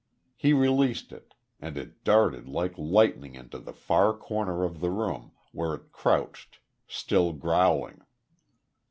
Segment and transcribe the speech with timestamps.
[0.35, 5.33] He released it, and it darted like lightning into the far corner of the room,
[5.51, 8.01] where it crouched, still growling.